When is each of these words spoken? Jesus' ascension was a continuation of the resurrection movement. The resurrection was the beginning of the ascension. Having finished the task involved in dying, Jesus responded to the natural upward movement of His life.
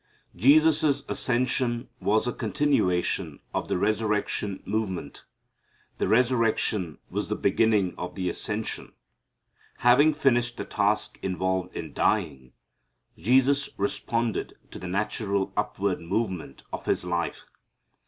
Jesus' 0.35 1.03
ascension 1.07 1.87
was 1.99 2.25
a 2.25 2.33
continuation 2.33 3.39
of 3.53 3.67
the 3.67 3.77
resurrection 3.77 4.63
movement. 4.65 5.25
The 5.99 6.07
resurrection 6.07 6.97
was 7.11 7.27
the 7.27 7.35
beginning 7.35 7.93
of 7.99 8.15
the 8.15 8.27
ascension. 8.27 8.93
Having 9.85 10.15
finished 10.15 10.57
the 10.57 10.65
task 10.65 11.19
involved 11.21 11.75
in 11.75 11.93
dying, 11.93 12.53
Jesus 13.15 13.69
responded 13.77 14.55
to 14.71 14.79
the 14.79 14.87
natural 14.87 15.53
upward 15.55 16.01
movement 16.01 16.63
of 16.73 16.85
His 16.87 17.05
life. 17.05 17.45